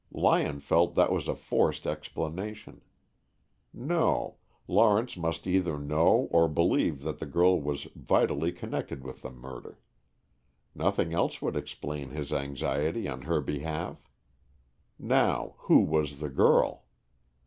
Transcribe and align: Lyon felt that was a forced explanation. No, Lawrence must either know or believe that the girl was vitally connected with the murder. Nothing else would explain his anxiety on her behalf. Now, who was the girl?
Lyon 0.11 0.59
felt 0.59 0.95
that 0.95 1.11
was 1.11 1.27
a 1.27 1.35
forced 1.35 1.85
explanation. 1.85 2.81
No, 3.71 4.37
Lawrence 4.67 5.15
must 5.15 5.45
either 5.45 5.77
know 5.77 6.27
or 6.31 6.47
believe 6.49 7.03
that 7.03 7.19
the 7.19 7.27
girl 7.27 7.61
was 7.61 7.83
vitally 7.95 8.51
connected 8.51 9.03
with 9.03 9.21
the 9.21 9.29
murder. 9.29 9.77
Nothing 10.73 11.13
else 11.13 11.39
would 11.39 11.55
explain 11.55 12.09
his 12.09 12.33
anxiety 12.33 13.07
on 13.07 13.21
her 13.21 13.41
behalf. 13.41 14.09
Now, 14.97 15.53
who 15.59 15.81
was 15.81 16.19
the 16.19 16.29
girl? 16.29 16.85